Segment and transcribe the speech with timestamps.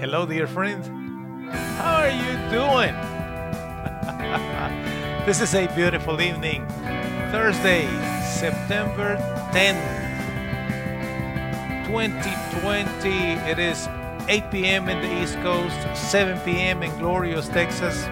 [0.00, 0.82] Hello, dear friend.
[1.76, 2.96] How are you doing?
[5.26, 6.66] this is a beautiful evening,
[7.30, 7.84] Thursday,
[8.24, 9.18] September
[9.52, 9.76] 10th,
[11.84, 13.10] 2020.
[13.50, 13.90] It is
[14.26, 14.88] 8 p.m.
[14.88, 16.82] in the East Coast, 7 p.m.
[16.82, 18.06] in glorious Texas.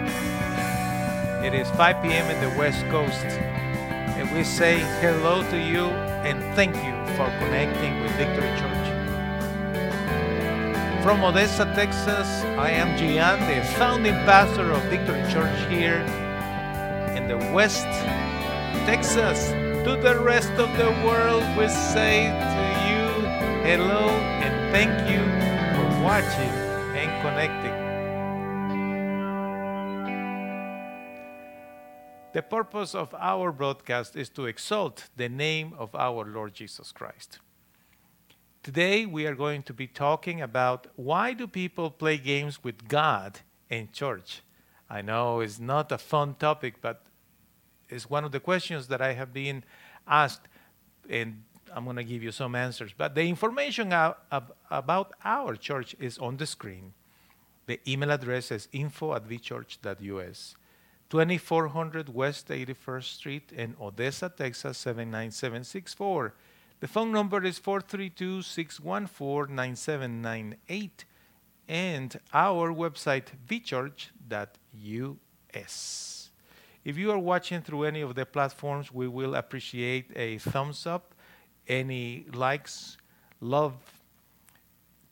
[1.43, 2.31] It is 5 p.m.
[2.31, 3.25] in the West Coast.
[3.25, 8.78] And we say hello to you and thank you for connecting with Victory Church.
[11.03, 16.01] From Odessa, Texas, I am Gian, the founding pastor of Victory Church here
[17.17, 17.87] in the West
[18.85, 19.51] Texas.
[19.85, 23.27] To the rest of the world, we say to you
[23.65, 24.09] hello
[24.43, 25.23] and thank you
[25.77, 26.53] for watching
[26.99, 27.79] and connecting.
[32.33, 37.39] The purpose of our broadcast is to exalt the name of our Lord Jesus Christ.
[38.69, 43.41] Today we are going to be talking about why do people play games with God
[43.71, 44.43] in church?
[44.91, 47.03] I know it's not a fun topic, but
[47.89, 49.65] it's one of the questions that I have been
[50.07, 50.49] asked,
[51.09, 52.93] and I'm going to give you some answers.
[52.95, 56.93] But the information about our church is on the screen.
[57.65, 60.57] The email address is info at vchurch.us.
[61.09, 66.35] 2400 West 81st Street in Odessa, Texas 79764.
[66.81, 71.05] The phone number is 432 614 9798
[71.69, 74.11] and our website vchurch.us.
[76.85, 81.17] If you are watching through any of the platforms, we will appreciate a thumbs up,
[81.67, 82.97] any likes,
[83.41, 83.75] love,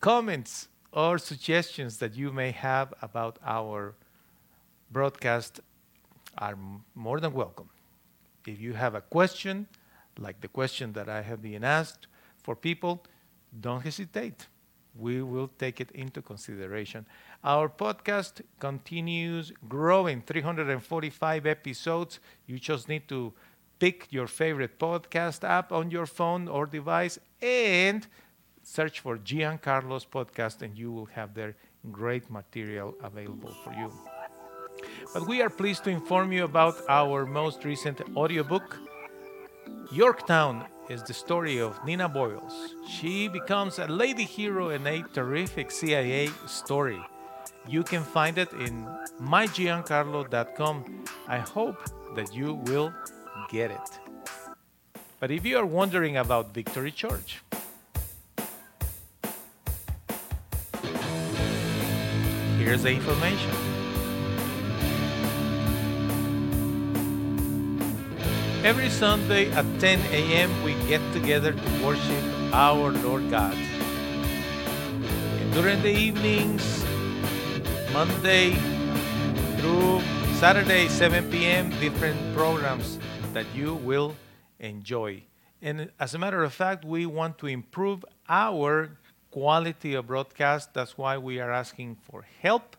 [0.01, 3.97] comments, or suggestions that you may have about our
[4.93, 5.59] broadcast
[6.39, 6.57] are
[6.95, 7.71] more than welcome.
[8.47, 9.67] If you have a question,
[10.19, 12.07] like the question that I have been asked
[12.43, 13.05] for people,
[13.61, 14.47] don't hesitate.
[14.99, 17.07] We will take it into consideration.
[17.45, 22.19] Our podcast continues growing 345 episodes.
[22.47, 23.35] You just need to
[23.79, 28.07] pick your favorite podcast app on your phone or device and
[28.63, 31.55] search for Giancarlo's podcast, and you will have their
[31.93, 33.93] great material available for you.
[35.13, 38.79] But we are pleased to inform you about our most recent audiobook.
[39.93, 42.75] Yorktown is the story of Nina Boyles.
[42.89, 47.01] She becomes a lady hero in a terrific CIA story.
[47.69, 48.87] You can find it in
[49.21, 51.05] mygiancarlo.com.
[51.29, 51.81] I hope
[52.15, 52.93] that you will
[53.51, 54.01] get it.
[55.19, 57.43] But if you are wondering about Victory Church,
[62.59, 63.66] here's the information.
[68.67, 73.55] Every Sunday at 10 a.m., we get together to worship our Lord God.
[73.55, 76.85] And during the evenings,
[77.93, 78.55] Monday
[79.59, 80.01] through
[80.43, 82.99] Saturday, 7 p.m., different programs
[83.35, 84.17] that you will
[84.59, 85.23] enjoy.
[85.63, 88.99] And as a matter of fact, we want to improve our
[89.31, 90.75] quality of broadcast.
[90.75, 92.77] That's why we are asking for help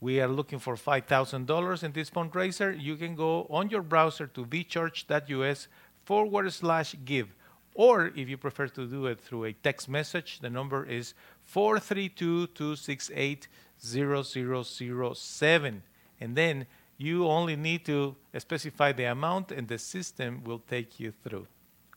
[0.00, 2.80] we are looking for $5,000 in this fundraiser.
[2.80, 5.68] You can go on your browser to vchurch.us
[6.04, 7.34] forward slash give.
[7.74, 12.48] Or if you prefer to do it through a text message, the number is 432
[12.48, 15.82] 268 0007.
[16.20, 21.12] And then you only need to specify the amount, and the system will take you
[21.22, 21.46] through.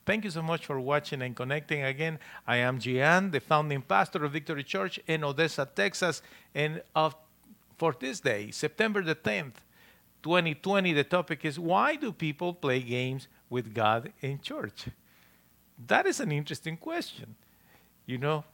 [0.05, 2.19] Thank you so much for watching and connecting again.
[2.45, 6.21] I am Gian, the founding pastor of Victory Church in Odessa, Texas.
[6.53, 7.15] And of
[7.77, 9.55] for this day, September the 10th,
[10.23, 14.85] 2020, the topic is why do people play games with God in church?
[15.87, 17.35] That is an interesting question,
[18.05, 18.45] you know,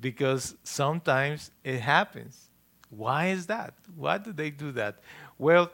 [0.00, 2.48] because sometimes it happens.
[2.90, 3.74] Why is that?
[3.94, 4.98] Why do they do that?
[5.38, 5.70] Well,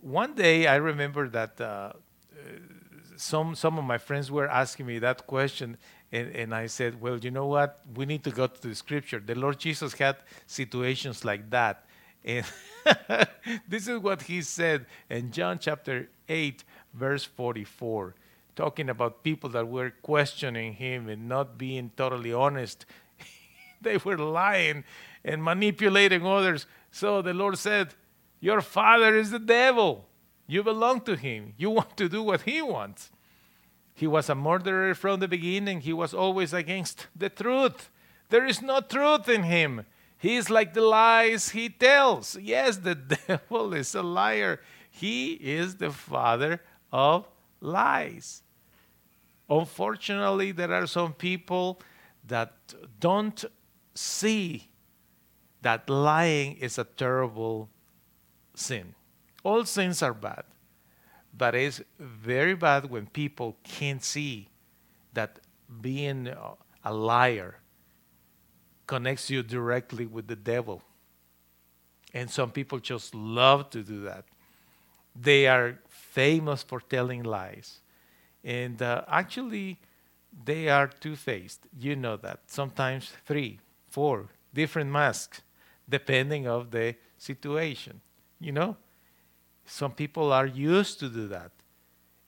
[0.00, 1.92] one day I remember that uh,
[3.16, 5.76] some some of my friends were asking me that question,
[6.12, 7.80] and, and I said, well, you know what?
[7.94, 9.20] We need to go to the scripture.
[9.24, 10.16] The Lord Jesus had
[10.46, 11.86] situations like that.
[12.24, 12.46] And
[13.68, 18.14] this is what he said in John chapter 8, verse 44,
[18.56, 22.86] talking about people that were questioning him and not being totally honest.
[23.80, 24.84] they were lying
[25.24, 26.66] and manipulating others.
[26.90, 27.94] So the Lord said,
[28.40, 30.06] Your father is the devil.
[30.46, 31.54] You belong to him.
[31.56, 33.10] You want to do what he wants.
[33.94, 35.80] He was a murderer from the beginning.
[35.80, 37.88] He was always against the truth.
[38.28, 39.86] There is no truth in him.
[40.24, 42.34] He's like the lies he tells.
[42.40, 42.94] Yes, the
[43.28, 44.62] devil is a liar.
[44.88, 47.28] He is the father of
[47.60, 48.42] lies.
[49.50, 51.78] Unfortunately, there are some people
[52.26, 52.54] that
[52.98, 53.44] don't
[53.94, 54.70] see
[55.60, 57.68] that lying is a terrible
[58.54, 58.94] sin.
[59.42, 60.44] All sins are bad,
[61.36, 64.48] but it's very bad when people can't see
[65.12, 65.38] that
[65.82, 66.28] being
[66.82, 67.60] a liar
[68.86, 70.82] connects you directly with the devil.
[72.12, 74.24] And some people just love to do that.
[75.16, 77.80] They are famous for telling lies.
[78.42, 79.78] And uh, actually,
[80.44, 81.60] they are two faced.
[81.78, 82.40] You know that.
[82.46, 83.58] Sometimes three,
[83.88, 85.40] four different masks,
[85.88, 88.00] depending of the situation.
[88.40, 88.76] You know?
[89.66, 91.50] Some people are used to do that.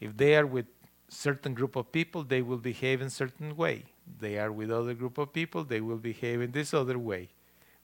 [0.00, 0.67] If they are with
[1.08, 3.85] certain group of people, they will behave in certain way.
[4.20, 7.29] They are with other group of people, they will behave in this other way.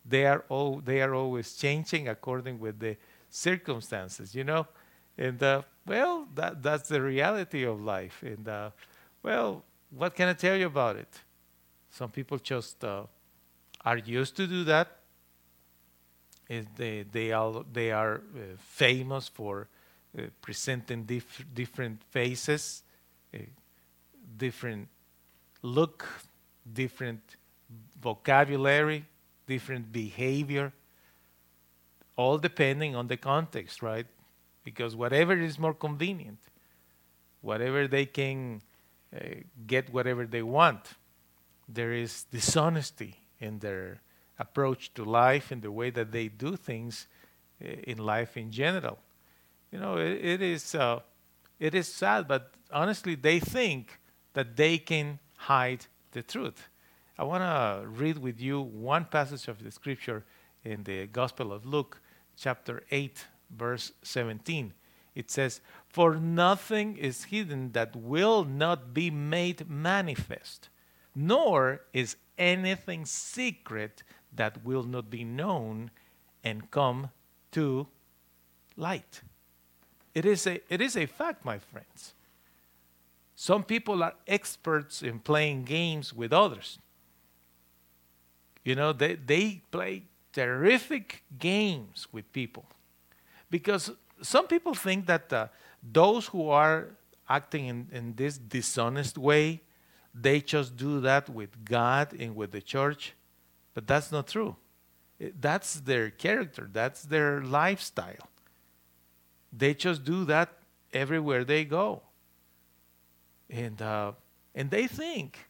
[0.05, 2.97] They are all they are always changing according with the
[3.31, 4.67] circumstances, you know.
[5.17, 8.23] And uh, well, that that's the reality of life.
[8.23, 8.71] And uh,
[9.23, 11.21] well, what can I tell you about it?
[11.91, 13.05] Some people just uh,
[13.85, 14.99] are used to do that.
[16.77, 19.69] they they are they are uh, famous for
[20.19, 22.83] uh, presenting dif- different faces,
[24.37, 24.89] different
[25.63, 26.07] look,
[26.73, 27.37] different
[28.01, 29.05] vocabulary,
[29.47, 30.73] different behavior,
[32.17, 34.07] all depending on the context, right?
[34.65, 36.39] Because whatever is more convenient,
[37.41, 38.63] whatever they can
[39.15, 39.19] uh,
[39.67, 40.95] get whatever they want,
[41.69, 44.01] there is dishonesty in their
[44.39, 47.07] approach to life and the way that they do things
[47.63, 48.99] uh, in life in general.
[49.71, 51.01] You know, it, it is uh,
[51.63, 54.01] it is sad, but honestly, they think
[54.33, 56.69] that they can hide the truth.
[57.17, 60.25] I want to read with you one passage of the scripture
[60.65, 62.01] in the Gospel of Luke,
[62.37, 64.75] chapter 8, verse 17.
[65.15, 70.69] It says, For nothing is hidden that will not be made manifest,
[71.15, 74.03] nor is anything secret
[74.35, 75.93] that will not be known
[76.43, 77.11] and come
[77.53, 77.87] to
[78.77, 79.23] light.
[80.15, 82.15] It is a, it is a fact, my friends.
[83.35, 86.79] Some people are experts in playing games with others.
[88.65, 92.67] You know, they, they play terrific games with people.
[93.51, 93.91] Because
[94.23, 95.49] some people think that uh,
[95.83, 96.91] those who are
[97.29, 99.61] acting in, in this dishonest way,
[100.15, 103.15] they just do that with God and with the church.
[103.75, 104.57] But that's not true.
[105.41, 108.29] That's their character, that's their lifestyle.
[109.53, 110.51] They just do that
[110.93, 112.03] everywhere they go
[113.53, 114.13] and uh,
[114.55, 115.47] and they think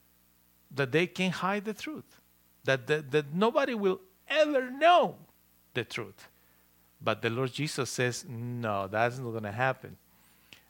[0.75, 2.21] that they can hide the truth,
[2.65, 5.17] that, that that nobody will ever know
[5.75, 6.29] the truth.
[7.01, 9.97] But the Lord Jesus says, no, that's not going to happen.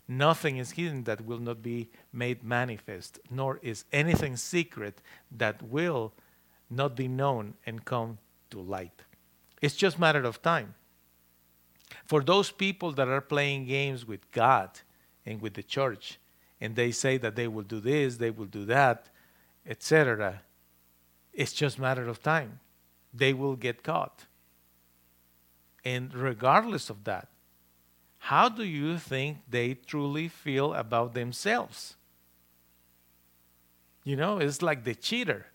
[0.08, 5.00] Nothing is hidden that will not be made manifest, nor is anything secret
[5.30, 6.12] that will
[6.70, 8.18] not be known and come
[8.50, 9.02] to light.
[9.60, 10.74] It's just a matter of time.
[12.04, 14.70] For those people that are playing games with God
[15.24, 16.18] and with the church,
[16.60, 19.08] and they say that they will do this, they will do that,
[19.66, 20.42] etc.
[21.32, 22.60] It's just matter of time.
[23.12, 24.26] They will get caught.
[25.84, 27.28] And regardless of that,
[28.18, 31.96] how do you think they truly feel about themselves?
[34.04, 35.46] You know, it's like the cheater,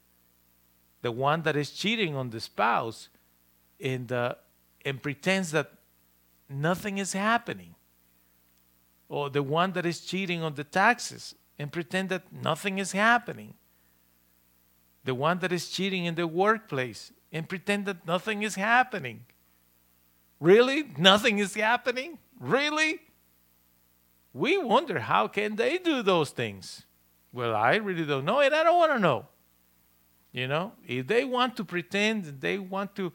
[1.02, 3.08] the one that is cheating on the spouse
[3.80, 4.36] and, uh,
[4.84, 5.72] and pretends that
[6.50, 7.76] nothing is happening
[9.10, 13.54] or the one that is cheating on the taxes and pretend that nothing is happening.
[15.04, 19.26] The one that is cheating in the workplace and pretend that nothing is happening.
[20.40, 20.84] Really?
[20.98, 22.20] Nothing is happening?
[22.40, 23.00] Really?
[24.34, 26.86] We wonder how can they do those things?
[27.32, 29.28] Well, I really don't know and I don't want to know.
[30.32, 33.14] You know, if they want to pretend, they want to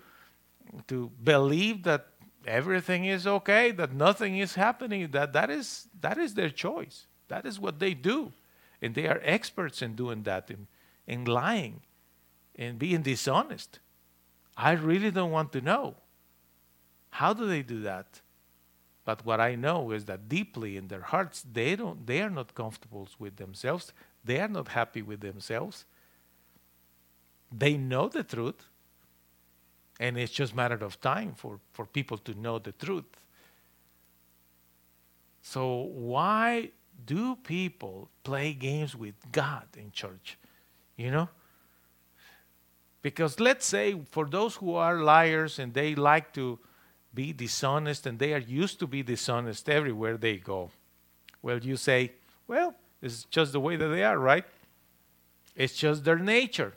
[0.87, 2.07] to believe that
[2.47, 7.07] everything is okay, that nothing is happening, that, that, is, that is their choice.
[7.29, 8.33] That is what they do.
[8.81, 10.67] And they are experts in doing that, in,
[11.07, 11.83] in lying,
[12.55, 13.79] in being dishonest.
[14.57, 15.97] I really don't want to know.
[17.11, 18.21] How do they do that?
[19.05, 22.55] But what I know is that deeply in their hearts, they, don't, they are not
[22.55, 23.93] comfortable with themselves.
[24.25, 25.85] They are not happy with themselves.
[27.51, 28.69] They know the truth,
[30.03, 33.05] and it's just a matter of time for, for people to know the truth.
[35.43, 36.71] So, why
[37.07, 40.39] do people play games with God in church?
[40.97, 41.29] You know?
[43.01, 46.59] Because let's say for those who are liars and they like to
[47.15, 50.73] be dishonest and they are used to be dishonest everywhere they go,
[51.43, 52.11] well, you say,
[52.49, 54.45] well, it's just the way that they are, right?
[55.55, 56.75] It's just their nature.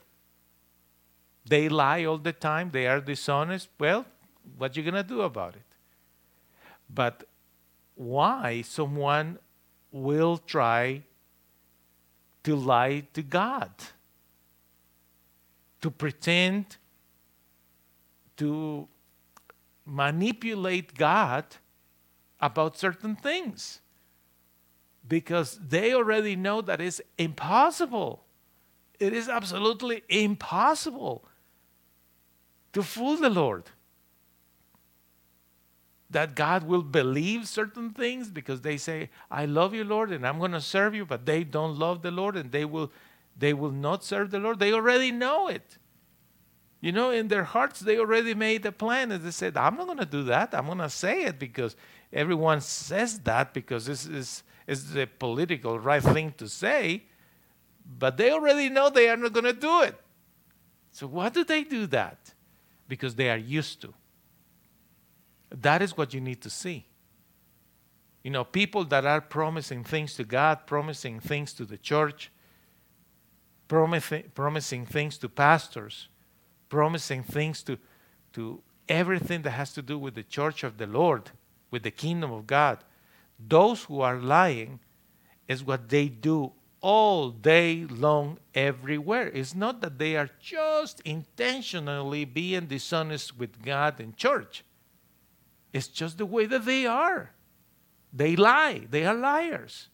[1.46, 3.70] They lie all the time, they are dishonest.
[3.80, 4.06] Well,
[4.58, 5.62] what are you going to do about it?
[6.90, 7.24] But
[7.96, 9.40] why someone
[9.92, 11.04] will try
[12.44, 13.72] to lie to God?
[15.82, 16.78] To pretend
[18.38, 18.88] to
[19.86, 21.46] manipulate God
[22.40, 23.82] about certain things
[25.08, 28.24] because they already know that it's impossible.
[29.00, 31.24] It is absolutely impossible
[32.76, 33.64] to fool the Lord.
[36.10, 40.40] That God will believe certain things because they say, I love you, Lord, and I'm
[40.40, 42.92] going to serve you, but they don't love the Lord and they will,
[43.36, 44.60] they will not serve the Lord.
[44.60, 45.78] They already know it.
[46.82, 49.86] You know, in their hearts, they already made a plan and they said, I'm not
[49.86, 50.54] going to do that.
[50.54, 51.78] I'm going to say it because
[52.12, 57.04] everyone says that because this is, is the political right thing to say.
[57.98, 59.96] But they already know they are not going to do it.
[60.92, 62.35] So, why do they do that?
[62.88, 63.94] Because they are used to.
[65.50, 66.86] That is what you need to see.
[68.24, 72.32] You know, people that are promising things to God, promising things to the church,
[73.68, 76.10] promising, promising things to pastors,
[76.70, 77.78] promising things to,
[78.34, 81.32] to everything that has to do with the church of the Lord,
[81.72, 82.84] with the kingdom of God.
[83.40, 84.80] Those who are lying
[85.48, 86.52] is what they do
[86.86, 89.28] all day long everywhere.
[89.34, 94.64] It's not that they are just intentionally being dishonest with God and church.
[95.74, 97.32] It's just the way that they are.
[98.14, 98.86] They lie.
[98.88, 99.90] They are liars.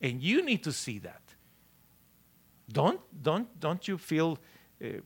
[0.00, 1.34] And you need to see that.
[2.70, 4.38] Don't, don't, don't you feel
[4.80, 5.00] uh,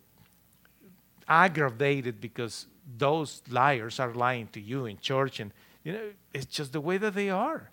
[1.26, 2.66] aggravated because
[2.98, 5.52] those liars are lying to you in church and
[5.84, 7.70] you know it's just the way that they are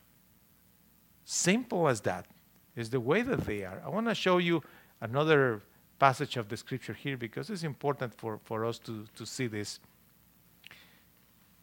[1.29, 2.25] Simple as that
[2.77, 3.81] is the way that they are.
[3.85, 4.63] I want to show you
[5.01, 5.61] another
[5.99, 9.81] passage of the scripture here because it's important for, for us to, to see this.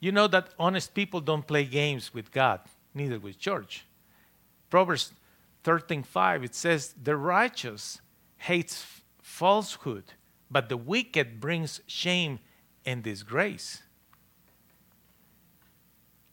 [0.00, 2.60] You know that honest people don't play games with God,
[2.92, 3.86] neither with church.
[4.68, 5.14] Proverbs
[5.64, 8.02] 13:5 it says the righteous
[8.36, 8.84] hates
[9.22, 10.12] falsehood,
[10.50, 12.38] but the wicked brings shame
[12.84, 13.82] and disgrace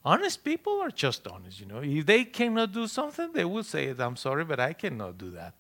[0.04, 1.82] honest people are just honest, you know.
[1.82, 5.54] If they cannot do something, they will say, I'm sorry, but I cannot do that.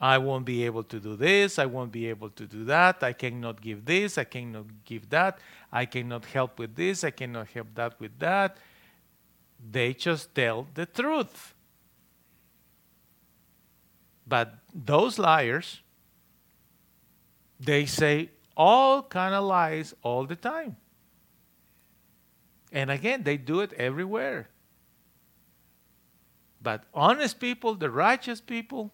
[0.00, 3.12] I won't be able to do this, I won't be able to do that, I
[3.12, 5.40] cannot give this, I cannot give that,
[5.72, 8.58] I cannot help with this, I cannot help that with that.
[9.70, 11.52] They just tell the truth.
[14.24, 15.80] But those liars,
[17.58, 20.76] they say, all kind of lies all the time.
[22.72, 24.48] And again, they do it everywhere.
[26.60, 28.90] But honest people, the righteous people,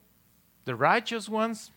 [0.67, 1.71] the righteous ones,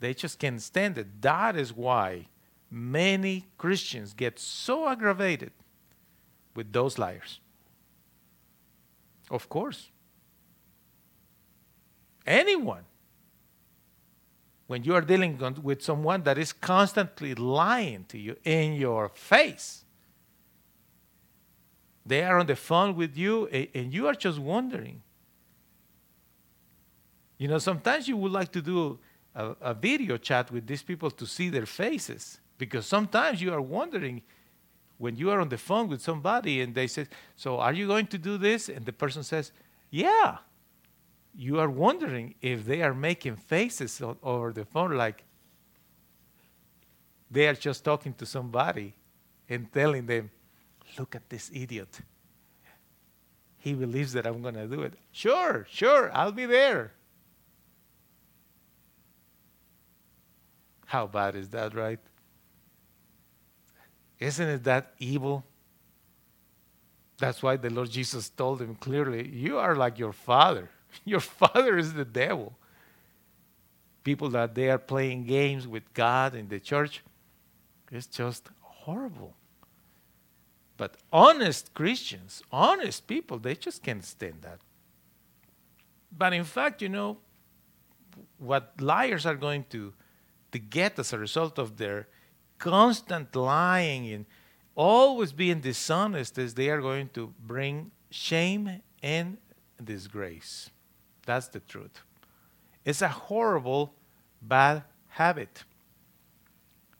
[0.00, 1.22] they just can't stand it.
[1.22, 2.26] That is why
[2.70, 5.52] many Christians get so aggravated
[6.54, 7.40] with those liars.
[9.30, 9.90] Of course.
[12.26, 12.84] Anyone
[14.66, 19.84] when you are dealing with someone that is constantly lying to you in your face.
[22.04, 25.02] They are on the phone with you, and you are just wondering.
[27.38, 28.98] You know, sometimes you would like to do
[29.34, 33.60] a, a video chat with these people to see their faces, because sometimes you are
[33.60, 34.22] wondering
[34.98, 37.06] when you are on the phone with somebody and they say,
[37.36, 38.68] So, are you going to do this?
[38.68, 39.52] And the person says,
[39.90, 40.38] Yeah
[41.36, 45.22] you are wondering if they are making faces over the phone like
[47.30, 48.94] they are just talking to somebody
[49.48, 50.30] and telling them,
[50.98, 52.00] look at this idiot.
[53.58, 54.94] He believes that I'm going to do it.
[55.12, 56.92] Sure, sure, I'll be there.
[60.86, 61.98] How bad is that, right?
[64.18, 65.44] Isn't it that evil?
[67.18, 70.70] That's why the Lord Jesus told him clearly, You are like your father.
[71.04, 72.56] Your father is the devil.
[74.04, 77.02] People that they are playing games with God in the church,
[77.90, 79.34] it's just horrible.
[80.76, 84.60] But honest Christians, honest people, they just can't stand that.
[86.16, 87.18] But in fact, you know,
[88.38, 89.92] what liars are going to,
[90.52, 92.08] to get as a result of their
[92.58, 94.26] constant lying and
[94.74, 99.38] always being dishonest is they are going to bring shame and
[99.82, 100.70] disgrace.
[101.26, 102.02] That's the truth.
[102.84, 103.94] It's a horrible,
[104.40, 105.64] bad habit.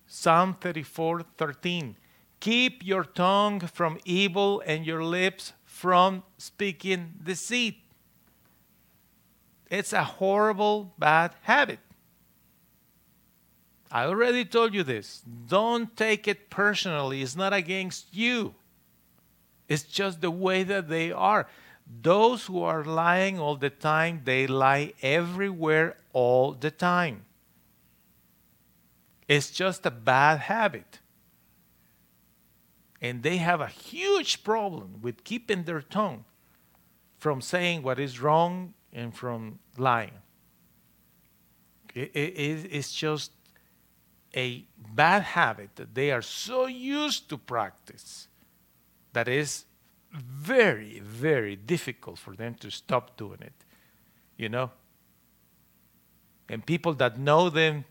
[0.07, 1.97] Psalm 34 13.
[2.41, 7.79] Keep your tongue from evil and your lips from speaking deceit.
[9.71, 11.81] It's a horrible, bad habit.
[13.91, 15.23] I already told you this.
[15.49, 17.23] Don't take it personally.
[17.23, 18.55] It's not against you,
[19.69, 21.49] it's just the way that they are.
[21.87, 27.25] Those who are lying all the time, they lie everywhere all the time.
[29.29, 31.01] It's just a bad habit.
[33.01, 36.25] And they have a huge problem with keeping their tongue
[37.19, 40.13] from saying what is wrong and from lying.
[41.95, 43.33] It, it, it's just
[44.35, 44.65] a
[44.95, 48.29] bad habit that they are so used to practice
[49.13, 49.65] that is
[50.17, 53.53] very, very difficult for them to stop doing it.
[54.37, 54.71] You know?
[56.49, 57.85] And people that know them,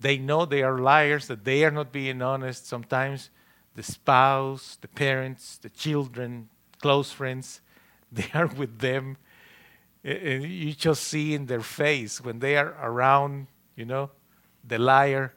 [0.00, 2.66] they know they are liars, that they are not being honest.
[2.66, 3.30] Sometimes
[3.74, 6.48] the spouse, the parents, the children,
[6.80, 7.60] close friends,
[8.12, 9.16] they are with them.
[10.02, 14.10] And you just see in their face when they are around, you know,
[14.62, 15.32] the liar,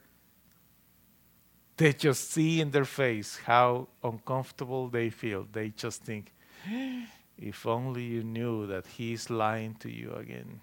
[1.78, 5.48] they just see in their face how uncomfortable they feel.
[5.52, 6.34] They just think,
[6.70, 7.06] eh,
[7.38, 10.60] if only you knew that he's lying to you again.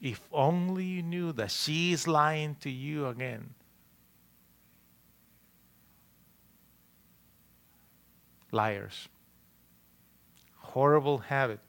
[0.00, 3.54] If only you knew that she is lying to you again.
[8.50, 9.08] Liars.
[10.56, 11.60] Horrible habit.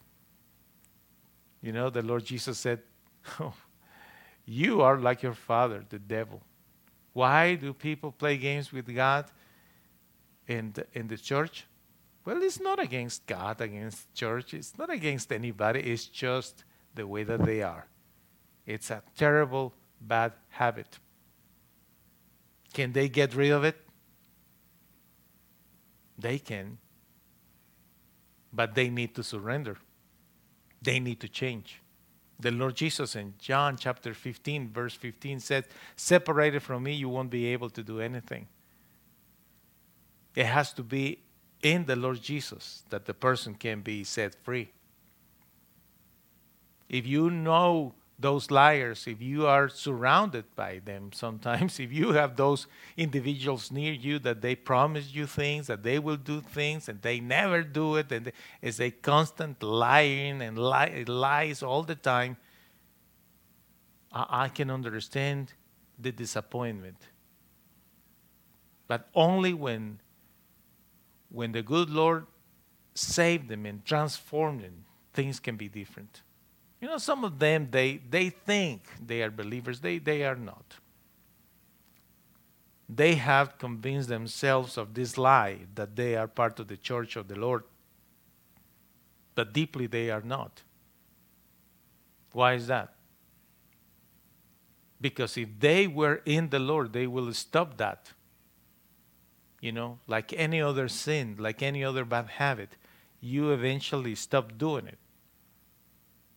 [1.62, 2.80] You know, the Lord Jesus said,
[4.46, 6.42] You are like your father, the devil.
[7.20, 9.26] Why do people play games with God
[10.48, 11.66] in the, in the church?
[12.24, 14.54] Well, it's not against God, against church.
[14.54, 15.82] It's not against anybody.
[15.82, 16.64] It's just
[16.96, 17.86] the way that they are.
[18.66, 20.98] It's a terrible, bad habit.
[22.74, 23.76] Can they get rid of it?
[26.18, 26.78] They can.
[28.54, 29.76] But they need to surrender.
[30.82, 31.82] They need to change.
[32.40, 35.66] The Lord Jesus in John chapter 15, verse 15 says,
[35.96, 38.48] Separated from me, you won't be able to do anything.
[40.36, 41.20] It has to be
[41.62, 44.72] in the Lord Jesus that the person can be set free.
[46.88, 52.36] If you know those liars, if you are surrounded by them sometimes, if you have
[52.36, 57.02] those individuals near you that they promise you things, that they will do things, and
[57.02, 62.36] they never do it, and it's a constant lying and li- lies all the time,
[64.12, 65.54] I-, I can understand
[65.98, 66.98] the disappointment.
[68.88, 70.02] But only when,
[71.30, 72.26] when the good Lord
[72.96, 76.22] saved them and transformed them, things can be different.
[76.82, 80.76] You know, some of them, they, they think they are believers, they, they are not.
[82.88, 87.28] They have convinced themselves of this lie that they are part of the church of
[87.28, 87.64] the Lord,
[89.36, 90.64] but deeply they are not.
[92.32, 92.94] Why is that?
[95.02, 98.12] Because if they were in the Lord, they will stop that.
[99.62, 102.78] You know, like any other sin, like any other bad habit,
[103.20, 104.98] you eventually stop doing it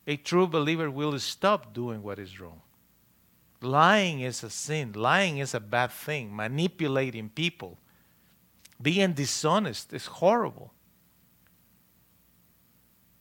[0.07, 2.61] a true believer will stop doing what is wrong.
[3.61, 7.79] Lying is a sin, lying is a bad thing, manipulating people,
[8.81, 10.73] being dishonest is horrible.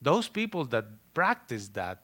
[0.00, 2.02] Those people that practice that,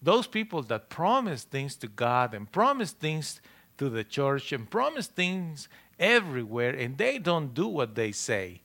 [0.00, 3.40] those people that promise things to God and promise things
[3.78, 5.68] to the church and promise things
[5.98, 8.62] everywhere and they don't do what they say,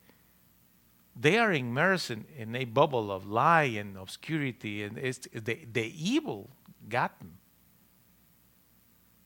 [1.15, 6.49] they are immersed in, in, a bubble of lie and obscurity, and the, the evil
[6.89, 7.37] got them.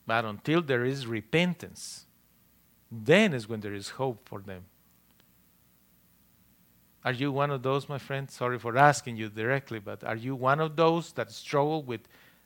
[0.06, 2.06] But until there is repentance,
[2.90, 4.64] then is when there is hope for them.
[7.04, 8.30] Are you one of those, my friend?
[8.30, 12.02] Sorry for asking you directly, but are you one of those that struggle with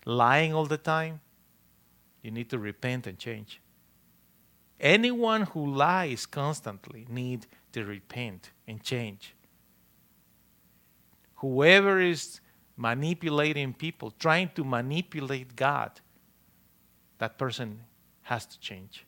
[0.07, 1.21] lying all the time?
[2.23, 3.61] You need to repent and change.
[4.81, 9.35] Anyone who lies constantly need to repent and change.
[11.37, 12.41] Whoever is
[12.77, 15.91] manipulating people, trying to manipulate God,
[17.19, 17.81] that person
[18.23, 19.07] has to change.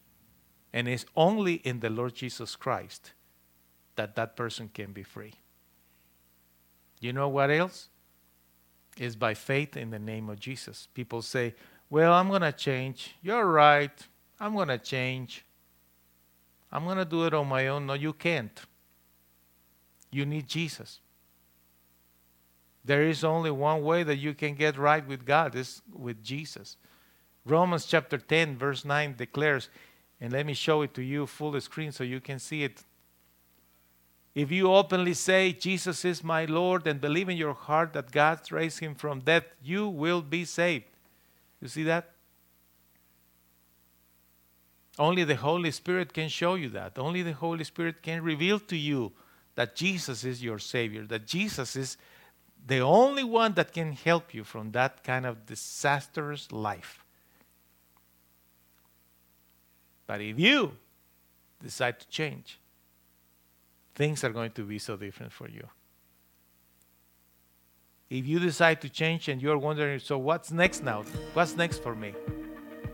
[0.73, 3.13] And it's only in the Lord Jesus Christ
[3.95, 5.35] that that person can be free.
[7.01, 7.89] You know what else?
[8.99, 10.89] Is by faith in the name of Jesus.
[10.93, 11.55] People say,
[11.89, 13.15] Well, I'm going to change.
[13.23, 14.07] You're right.
[14.41, 15.46] I'm going to change.
[16.71, 17.87] I'm going to do it on my own.
[17.87, 18.61] No, you can't.
[20.11, 21.01] You need Jesus.
[22.85, 26.77] There is only one way that you can get right with God is with Jesus.
[27.45, 29.69] Romans chapter 10, verse 9 declares,
[30.21, 32.83] and let me show it to you full screen so you can see it.
[34.35, 38.41] If you openly say, Jesus is my Lord, and believe in your heart that God
[38.53, 40.85] raised him from death, you will be saved.
[41.61, 42.11] You see that?
[44.99, 46.99] Only the Holy Spirit can show you that.
[46.99, 49.13] Only the Holy Spirit can reveal to you
[49.55, 51.97] that Jesus is your Savior, that Jesus is
[52.67, 57.05] the only one that can help you from that kind of disastrous life.
[60.07, 60.73] But if you
[61.63, 62.59] decide to change,
[63.95, 65.67] things are going to be so different for you.
[68.09, 71.03] If you decide to change and you're wondering, so what's next now?
[71.35, 72.15] What's next for me?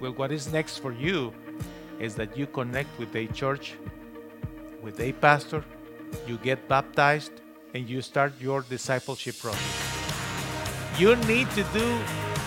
[0.00, 1.34] Well, what is next for you
[1.98, 3.74] is that you connect with a church,
[4.82, 5.64] with a pastor,
[6.26, 7.32] you get baptized,
[7.74, 9.92] and you start your discipleship process.
[10.98, 11.98] You need to do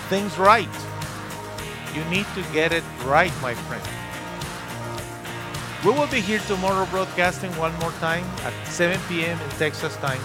[0.09, 0.69] things right.
[1.95, 3.83] You need to get it right, my friend.
[5.83, 9.39] We will be here tomorrow broadcasting one more time at 7 p.m.
[9.39, 10.21] in Texas time.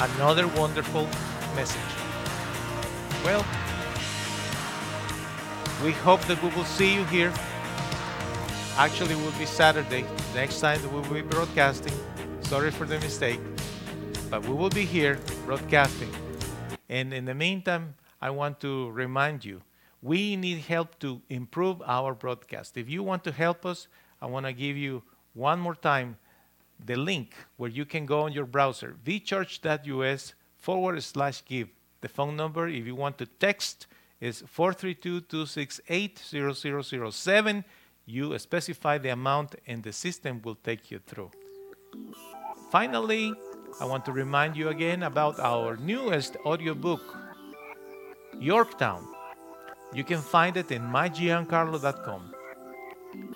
[0.00, 1.06] Another wonderful
[1.54, 1.80] message.
[3.24, 3.44] Well,
[5.84, 7.32] we hope that we will see you here.
[8.76, 11.92] Actually, will be Saturday, next time we will be broadcasting.
[12.42, 13.40] Sorry for the mistake
[14.34, 16.10] but we will be here broadcasting.
[16.88, 19.62] And in the meantime, I want to remind you
[20.02, 22.76] we need help to improve our broadcast.
[22.76, 23.86] If you want to help us,
[24.20, 26.16] I want to give you one more time
[26.84, 31.68] the link where you can go on your browser vchurch.us forward slash give.
[32.00, 33.86] The phone number, if you want to text,
[34.20, 37.64] is 432 268 0007.
[38.06, 41.30] You specify the amount, and the system will take you through.
[42.70, 43.32] Finally,
[43.80, 47.00] I want to remind you again about our newest audiobook,
[48.38, 49.06] Yorktown.
[49.94, 52.34] You can find it in mygiancarlo.com.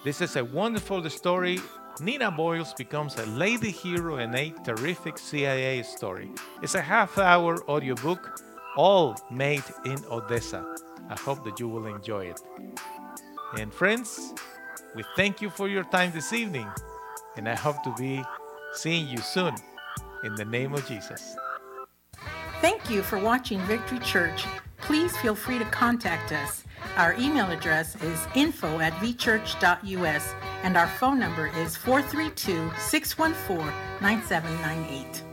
[0.04, 1.60] This is a wonderful story.
[2.00, 6.30] Nina Boyles becomes a lady hero in a terrific CIA story.
[6.62, 8.42] It's a half hour audiobook,
[8.76, 10.64] all made in Odessa.
[11.08, 12.40] I hope that you will enjoy it.
[13.58, 14.34] And friends,
[14.98, 16.66] we thank you for your time this evening,
[17.36, 18.20] and I hope to be
[18.72, 19.54] seeing you soon
[20.24, 21.36] in the name of Jesus.
[22.60, 24.44] Thank you for watching Victory Church.
[24.78, 26.64] Please feel free to contact us.
[26.96, 30.34] Our email address is info at vchurch.us
[30.64, 35.27] and our phone number is 432 614 9798.